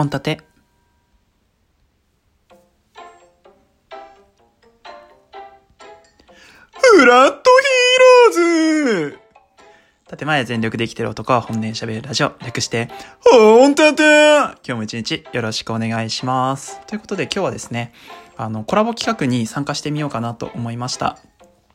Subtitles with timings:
[0.00, 0.20] 本立。
[0.20, 0.40] て
[6.72, 9.18] フラットヒーローズ。
[10.16, 12.32] 建前全力で生きてる男は本音で喋るラジオ。
[12.40, 12.88] 略して
[13.22, 16.80] 本立て今日も一日よろしくお願いします。
[16.86, 17.92] ということで今日はですね
[18.38, 21.18] あのコラボ企画に参加してみようかなと思いました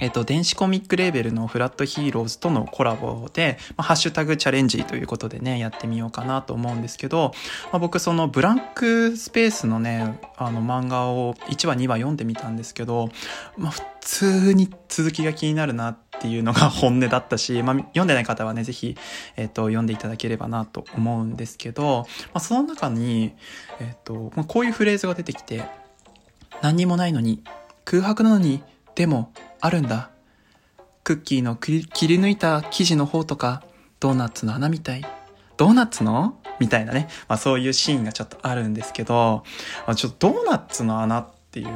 [0.00, 7.32] えっと、電子コミックレーベルのフラットヒーローズとのコラボで、まあ、ハッシュタグチャレンジということでね、やってみようかなと思うんですけど、
[7.70, 13.10] まあ、僕そのブランクスペースのね、あの漫画を1話2話読んでみたんですけど、
[13.58, 18.96] まあ、普通に続きが気になるなっていうのが 本音だったし、まあ、読んでない方はね、ぜひ、
[19.36, 23.34] えっと、読んでいただければなと思うんですけど、まあ、その中に、
[23.80, 25.64] えっと、まあ、こういうフレーズが出てきて、
[26.62, 27.42] 何にもないのに、
[27.84, 28.62] 空白なのに、
[28.94, 30.10] でも、あるんだ。
[31.02, 33.62] クッキーの切り抜いた生地の方とか、
[33.98, 35.04] ドーナツの穴みたい。
[35.56, 36.38] ドーナツの？
[36.58, 37.08] みたいなね。
[37.28, 39.44] まあそういうシーンがちょっとあるんですけど、
[39.86, 41.68] まあ、ちょっとドーナツの穴っていう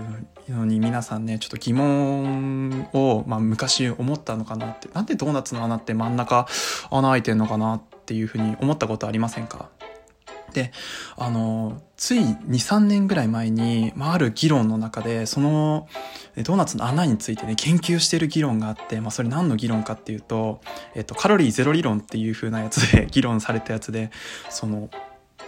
[0.48, 4.88] のに皆さんね、ちょっと疑問を、まあ昔思ったのかなって。
[4.94, 6.46] なんでドーナツの穴って真ん中
[6.90, 9.68] 穴開いてんのかなっていうふうに思ったことありませんか？
[10.54, 10.72] で、
[11.16, 15.86] あの、つい2、3年ぐらい前に、まあ、ある議論の中で、その、
[16.36, 20.60] ドーナツの穴についてね、研究してる議論があって、まあ、それ何の議論かっていうと、
[20.94, 24.10] えっと、カロリーゼロ理論っていう風なやつで 議論されたやつで、
[24.48, 24.88] その、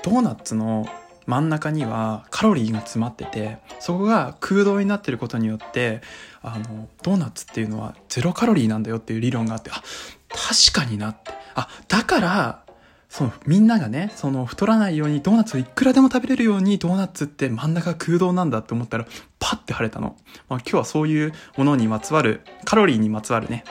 [0.02, 0.86] ドーナツの
[1.26, 6.00] 真ん中にはカロリーが詰まってて、そこが空洞になってることによって、
[6.42, 9.82] あの、ドーナツっていうのはゼロカロリーなんだよっていう理論があって、あ、
[10.28, 11.32] 確かになって。
[11.54, 12.65] あ、だから、
[13.08, 19.06] そのみんながね、その太らないようにドーナツをいくらでも食べれるようにドーナツって真ん中空洞なんだって思ったら
[19.38, 20.16] パッて晴れたの。
[20.48, 23.64] まあ、今日はそういうものにまつわる、カロリーにまつわるね、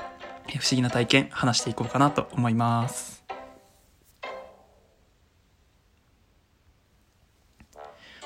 [0.47, 3.24] 不思議な体験話していこうかなと思います。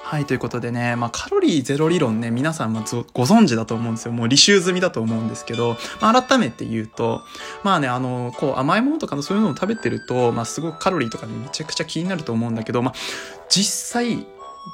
[0.09, 2.80] はい、ということでね、まあ、カロリーゼロ理論ね、皆さんも
[3.14, 4.12] ご存知だと思うんですよ。
[4.12, 7.22] もう履修済みだと思うんですけど、まあ、改めて言うと、
[7.64, 12.94] まあね、あの、こう、甘いものとかのそういうのを食べてると、まあ、すごくカロリーとかにめちゃくちゃ気になると思うんだけど、まあ、
[13.50, 14.25] 実際、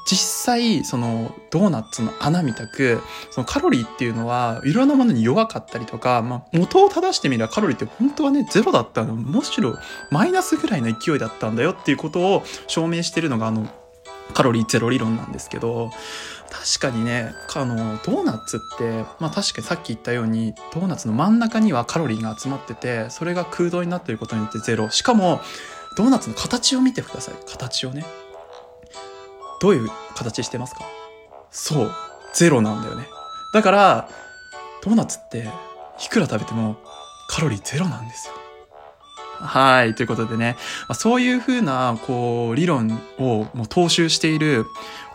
[0.09, 9.16] 実際、その、ドーナツの穴みたく、そのカロリーっていうのは、いろんなものに弱かったりとか、まあ、元を正してみればカロリーって本当はね、ゼロだったの。
[9.16, 9.78] むしろ、
[10.12, 13.67] マイナスぐらいの勢いだったんだよっていうことを証明してるのが、あの、
[14.33, 15.91] カロリーゼロ理論なんですけど、
[16.49, 24.89] 確かにね、あの、ドーナツって、まあ確かにさっき言ったように、ドーナツの真ん中にはカロリーが集まってて、それが空洞になっていることによってゼロ。
[24.89, 25.41] しかも、
[25.97, 27.35] ドーナツの形を見てください。
[27.45, 28.05] 形をね。
[29.61, 30.81] どういう形してますか？
[31.51, 31.91] そう。
[32.33, 33.07] ゼロなんだよね。
[33.53, 34.09] だから、
[34.83, 35.49] ドーナツって、
[36.05, 36.75] いくら食べても
[37.29, 38.33] カロリーゼロなんですよ。
[39.40, 39.96] はい。
[39.96, 44.66] ということでね、まあ、そういうふうな、こう、理論をもう踏襲している、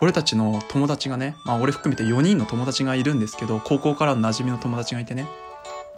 [0.00, 5.26] 俺たちの友達がね、まあ俺含めて4人の友達がいるんですけど、高校からの馴染みの友達がいてね、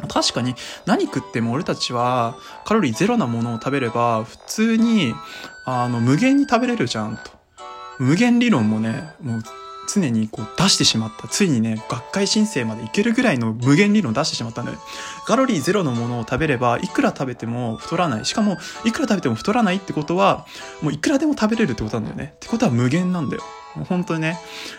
[0.09, 0.55] 確かに
[0.87, 2.35] 何食っても俺たちは
[2.65, 5.15] カロリーゼロなものを食べれば普通に
[5.65, 7.31] あの無限に食べれるじゃんと。
[7.99, 9.43] 無限理論もね、もう
[9.95, 11.29] 常にこう出してしまった。
[11.29, 14.83] ついにね、学会申請までいけるぐらいの無限理論出してしまったんだよね。
[15.27, 18.25] カロリーゼロのものを食べれば、いくら食べても太らない。
[18.25, 20.47] しかも、いくら食べても太らないってことは、
[20.81, 22.33] もういくらでも食べれるってことなんだよね。
[22.37, 23.43] ってことは無限なんだよ。
[23.75, 24.39] もう本当にね、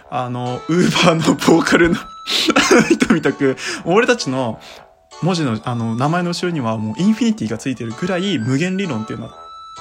[0.10, 1.96] あの、ウーバーのボーカルの
[2.90, 4.60] 人みたく、俺たちの
[5.22, 9.32] 文字の、あの、名前の後ろにはもうインフィニティがついてるぐらい無限理論っていうのは、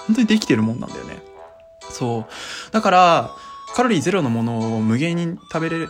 [0.07, 1.23] 本当にできてるもんなんだよね。
[1.91, 2.73] そう。
[2.73, 3.31] だから、
[3.75, 5.89] カロリーゼロのものを無限に食べれる、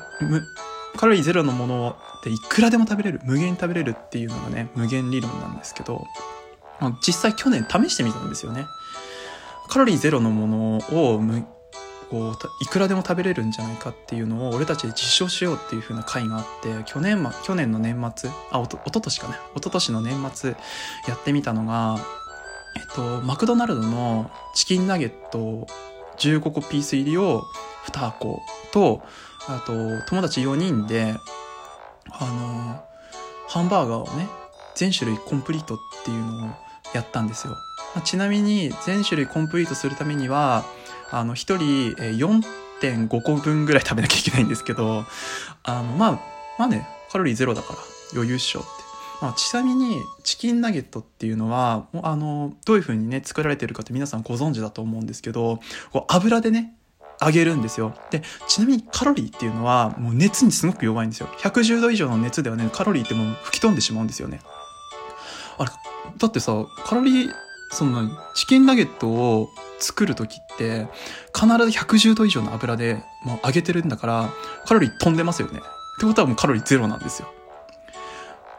[0.96, 6.06] カロリーゼロのものっていくらでも食べれる、無限に食べれるっていうのがね、無限理論なんですけど、
[7.06, 8.66] 実際去年試してみたんですよね。
[9.68, 11.46] カロリーゼロのものをむ
[12.12, 20.50] こういくらでも食べれるんじゃないかっていうのを俺たちで実証しようっていう風な回があって去年,、ま、去年の年末あおとおととしかねおととしの年末
[21.08, 21.96] やってみたのが
[22.76, 25.66] えっとマクドナルドのチキンナゲット
[26.28, 27.44] 15個ピース入りを
[27.86, 28.40] 2箱
[28.72, 29.02] と、
[29.48, 29.72] あと、
[30.08, 31.16] 友達4人で、
[32.10, 32.84] あの、
[33.48, 34.28] ハンバーガーをね、
[34.74, 36.50] 全種類コンプリートっていうのを
[36.94, 37.54] やったんですよ。
[37.94, 40.64] まあ、ちなみに、全種類コンプリートするためには、
[41.10, 41.58] あの、1人
[42.80, 45.04] 4.5個分ぐらい食べなきゃいけないんですけど、
[45.64, 46.20] あの、まあ、
[46.58, 47.78] まあね、カロリーゼロだから
[48.14, 48.81] 余裕っしょって。
[49.22, 55.60] まあ、ちなみにチキンナゲットっていうのはあのどういう風にね作られてるかって皆さんご存知だと思うんですけど
[55.92, 56.74] こう油でね
[57.20, 57.94] 揚げるんですよ。
[58.10, 61.28] で、ちなみにカロリーっていうのはもう熱にすごく弱いんですよ。
[61.38, 64.40] 110度以上の熱ではね、カロリーってもう吹き飛んでしまうんですよね。
[65.56, 65.70] あれ、
[66.18, 67.32] だってさ、カロリー
[67.70, 70.88] そのチキンナゲットを作る時って
[71.34, 74.30] 必ず110度以上の油でもう揚げてるんだから
[74.66, 75.60] カロリー飛んでますよね。
[75.60, 77.32] ってことはもうカロリーゼロなんですよ。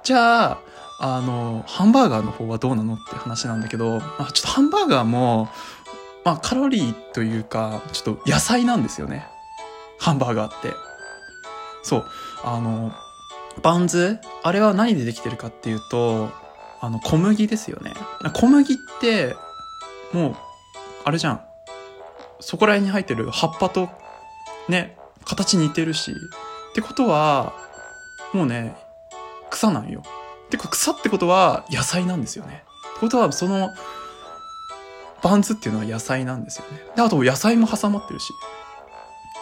[0.03, 0.57] じゃあ、
[0.99, 5.49] あの、ハンバーガーの方はどうなのって話なんだけど、まあ、ちょっとハンバーガーも、
[6.25, 9.27] まあカロリーというか、ちょっと野菜なんですよね。
[9.99, 10.73] ハンバーガーって。
[11.83, 12.05] そう。
[12.43, 12.93] あの、
[13.61, 14.19] バンズ？
[14.41, 16.29] あれは何でできてるかっていうと、
[16.81, 17.93] あの、小麦ですよね。
[18.33, 19.35] 小麦って、
[20.11, 20.35] もう、
[21.05, 21.41] あれじゃん。
[22.39, 23.89] そこら辺に入ってる葉っぱと、
[24.67, 26.11] ね、形似てるし。
[26.11, 27.53] ってことは、
[28.33, 28.75] もうね、
[29.53, 30.03] 草なんよ。
[30.49, 32.63] てか草ってことは野菜なんですよね。
[32.91, 33.69] ってことは、その、
[35.21, 36.81] バンズっていうのは野菜なんですよね。
[36.95, 38.33] で、あと野菜も挟まってるし。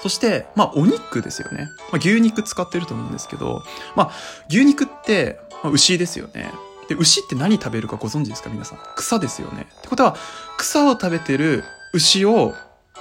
[0.03, 1.67] そして、まあ、お肉ですよね。
[1.91, 3.63] まあ、牛肉使ってると思うんですけど、
[3.95, 4.11] まあ、
[4.49, 6.51] 牛肉って、まあ、牛ですよね。
[6.89, 8.49] で、牛って何食べるかご存知ですか？
[8.49, 8.79] 皆さん。
[8.95, 9.67] 草ですよね。
[9.79, 10.15] ってことは、
[10.57, 12.53] 草を食べてる牛を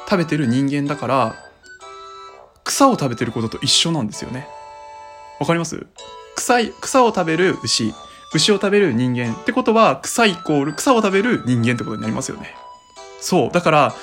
[0.09, 1.35] 食べてる人間だから、
[2.65, 4.47] 草を食べてることと一緒なんですよね。
[5.39, 5.87] わかります？
[6.41, 7.93] 草い、草を食べる牛、
[8.33, 12.55] 牛を食べる人間ってことは、草イコール草を食べる人間ってことになりますよね。
[13.21, 13.51] そう。
[13.51, 13.95] だから、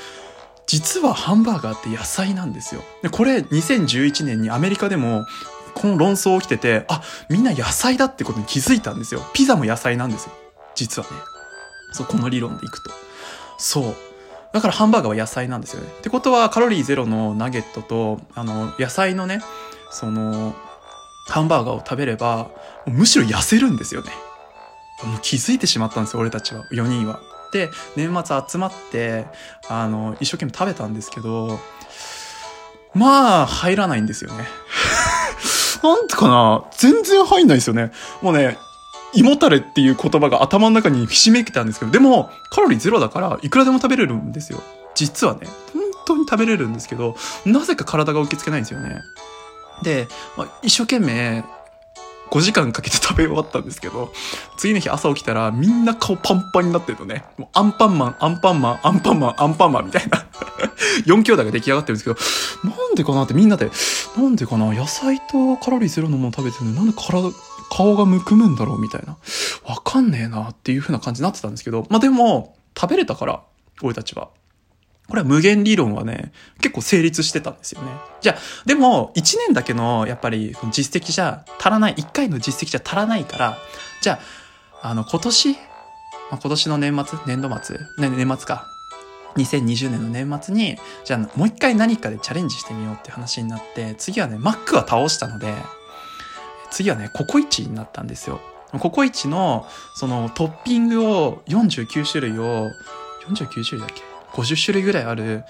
[0.68, 2.84] 実はハンバーガーって野菜なんですよ。
[3.02, 5.26] で、これ2011年にアメリカでも
[5.74, 9.22] この論争起きてて、あ、みんな野菜だってことに気づいたんですよ。
[9.34, 10.34] ピザも野菜なんですよ。
[10.76, 11.16] 実はね。
[11.94, 12.92] そう、この理論でいくと。
[13.58, 13.96] そう。
[14.54, 15.90] だからハンバーガーは野菜なんですよね。
[15.90, 19.42] ってことはカロリーゼロのナゲットと、あの、野菜のね、
[19.90, 20.54] その、
[21.28, 22.50] ハンバーガーを食べれば、
[22.86, 24.12] むしろ痩せるんですよね。
[25.04, 26.66] もう気づいてしまったんですよ、俺たちは。
[26.72, 27.20] 4人は。
[27.52, 29.26] で、年末集まって、
[29.70, 31.60] あの、一生懸命食べたんですけど、
[32.94, 34.46] まあ、入らないんですよね。
[35.84, 37.92] なんてかな全然入んないですよね。
[38.22, 38.58] もうね、
[39.14, 44.62] 胃もたれっていう言葉が頭の中にひしめきたんですけど、でも、カロリーゼロだから、いくらでも食べれるんですよ。
[44.96, 47.16] 実はね、本当に食べれるんですけど、
[47.46, 49.02] なぜか体が受け付けないんですよね。
[49.82, 51.44] で、まあ、一生懸命、
[52.30, 54.12] 5時間かけて食べ終わったんですけど、
[54.58, 57.24] 次の日朝起きたらみんな顔パンパンになってるのね。
[57.38, 60.26] もうアンパンマン、アンパンマン、アンパンマン、アンパンマンみたいな
[61.08, 63.72] 4兄弟が出来上がってるんですけど、なんでかなってみんなで、
[64.18, 67.32] なんでかな野菜とカロリーゼロのもの食べてるのになんで体、
[67.70, 69.18] 顔がむくむんだろうみたいな。
[69.66, 73.42] わかんねえなっていう風な感じになってたんですけど、まあでも、食べれたから、
[73.82, 74.30] 俺たちは。
[75.10, 76.32] これは無限理論はね、
[76.62, 77.92] 結構成立してたんですよね。
[78.22, 83.58] じゃあ、でも、1年だけの、やっぱり、実績じゃ足らない、1回の実績じゃ足らないから、
[84.02, 84.20] じゃ
[84.82, 85.58] あ、あの、今年、ま
[86.32, 88.68] あ、今年の年末、年度末、ね、年末か。
[89.38, 95.54] 2020年の年末に、じゃあ、もう一回何かでチャレンジしてみようって話になって、次はね、マックは倒したので、
[96.72, 98.42] 次はね、ココイチになったんですよ。
[98.80, 99.66] ココイチの、
[99.96, 102.68] その、トッピングを、49種類を、
[103.30, 104.17] 49種類だっけ？
[104.38, 105.44] 50種類ぐらいある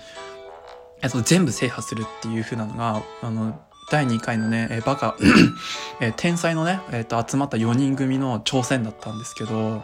[1.02, 3.60] やつを全部制覇するっていう風なのが、あの、
[3.92, 5.16] 第2回のね、えバカ、
[6.02, 9.84] えー天才のね、えっ、と、集まった4人組の挑戦だったんですけど、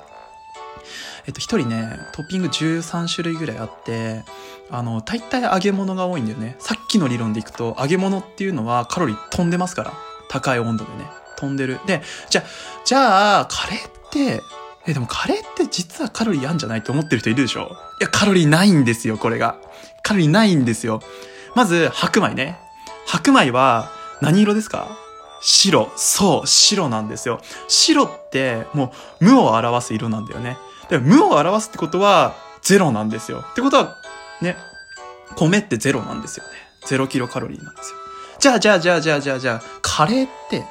[1.25, 4.23] えっ、と、1人ね、トッピング13種類ぐらいあって、
[4.69, 6.55] あの、大体揚げ物が多いんだよね。
[6.59, 9.93] さっきの理論でいくと、揚げ物っていうのはカロリー飛んでますから。
[10.29, 11.05] 高い温度でね。
[11.37, 11.79] 飛んでる。
[11.85, 12.43] で、じゃ、
[12.83, 14.41] じゃあ、カレーって、
[14.85, 17.77] え、でもカレーって実はカロリーあんじゃないと思ってる人いるでしょ？
[18.01, 19.57] いや、カロリーないんですよ、これが。
[20.01, 21.01] カロリーないんですよ。
[21.55, 22.59] まず、白米ね。
[23.07, 23.89] 白米は
[24.21, 24.87] 何色ですか？
[25.41, 25.91] 白。
[25.95, 27.39] そう、白なんですよ。
[27.67, 30.57] 白って、もう、無を表す色なんだよね。
[30.89, 33.45] で無を表すってことは、ゼロなんですよ。
[33.51, 33.97] ってことは、
[34.41, 34.57] ね、
[35.35, 36.51] 米ってゼロなんですよね。
[36.85, 37.97] ゼロキロカロリーなんですよ。
[38.39, 40.65] じゃあ、じゃあ、じゃあ、じゃあ、じゃあ、じゃあ、カレーって、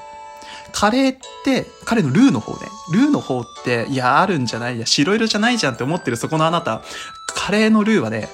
[0.73, 2.69] カレーって、カレーのルーの方ね。
[2.93, 6.83] ルーの方って、いや、あるんじゃないや、白色じゃないじゃんって思ってるそこのあなた。
[7.27, 8.29] カレーのルーはね、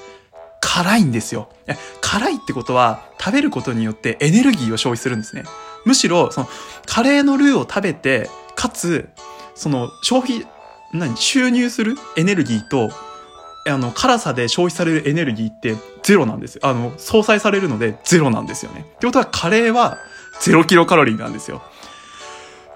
[0.61, 1.49] 辛いんですよ。
[2.01, 5.45] 辛いってことは、食べることによってエネルギーを消費するんですね。
[5.85, 6.49] むしろ、その、
[6.87, 9.09] カレーのルーを食べて、かつ、
[9.55, 10.47] その、消費、
[10.93, 12.91] 何、収入するエネルギーと、
[13.67, 16.63] あの、辛さで消費されるエネルギーってゼロなんですよ。
[16.65, 18.87] あの、相殺されるのでゼロなんですよね。
[18.97, 19.99] ってことは、カレーは
[20.41, 21.63] ゼロキロカロリーなんですよ。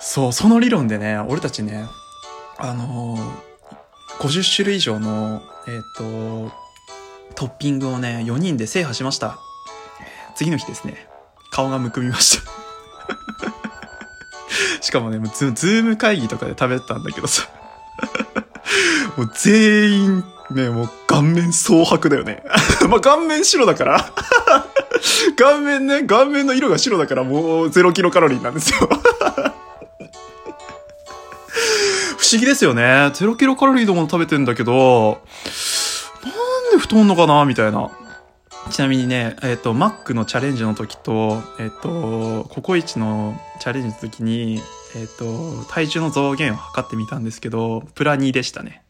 [0.04, 1.86] そう、その理論でね、俺たちね、
[2.58, 3.20] あのー、
[4.18, 6.50] 50種類以上の、えっ、と、
[7.36, 9.38] トッピングをね、4人で制覇しました。
[10.34, 11.06] 次の日ですね、
[11.52, 12.42] 顔がむくみました。
[14.82, 17.48] しかもね、もうズズーム会議とかで食べたんだけどさ、
[19.16, 22.42] もう全員、ね、もう顔面蒼白だよね。
[22.90, 24.12] まあ顔面白だから。
[25.38, 28.88] 顔面ね、顔面の色が白だからもうゼロキロカロリーなんですよ。
[32.32, 32.82] 思議ですよね。
[32.82, 35.22] 0キロカロリーのもの食べてんだけど、
[36.24, 37.90] なんで太んのかなみたいな。
[38.70, 44.62] ちなみにね、えっ、と、マックのチャレンジの時と、えっ、と、ココイチのチャレンジの時に、
[44.96, 48.82] えっ、と、体重の増減を測ってみたんですけど、プラ2でしたね。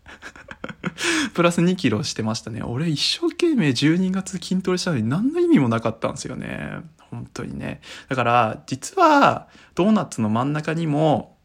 [1.35, 2.63] プラス2キロしてましたね。
[2.63, 6.77] 俺一生懸命12月筋トレしたのに何の意味もなかったんですよね。
[7.11, 7.81] 本当にね。
[8.09, 11.37] だから、実は、ドーナツの真ん中にも、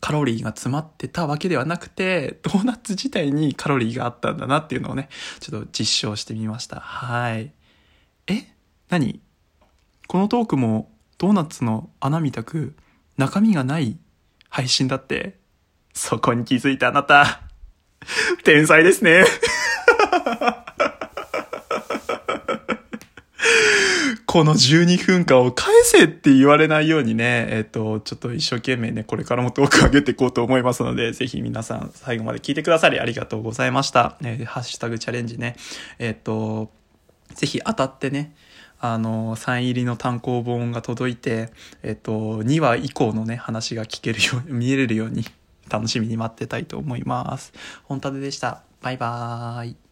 [0.00, 5.08] カロリーが詰まってたわけではなくて、ドーナツ自体にカロリーがあったんだなっていうのをね、
[5.40, 6.80] ちょっと実証してみました。
[6.80, 7.52] はい。
[8.26, 8.46] え？
[8.88, 9.20] 何？
[10.06, 12.76] このトークもドーナツの穴みたく
[13.16, 13.98] 中身がない
[14.48, 15.38] 配信だって
[15.92, 17.40] そこに気づいたあなた、
[18.44, 19.24] 天才ですね。
[24.36, 34.18] この12分間を返せって言われないようにね、えっ、と、ちょっと一生懸命ね、これからもトーク上げていこうと思いますので、ぜひ皆さん最後まで聞いてくださりありがとうございました。
[34.22, 35.56] えーハッシュタグチャレンジね、
[35.98, 36.70] えっ、と、
[37.34, 38.36] ぜひ当たってね、
[38.78, 41.50] あの、サイン入りの単行本が届いて、
[41.82, 45.24] えっ、と、2話以降のね、話が聞けるように、見れるように、
[45.70, 47.54] 楽しみに待ってたいと思います。
[47.84, 48.64] 本立でした。
[48.82, 49.85] バイバーイ。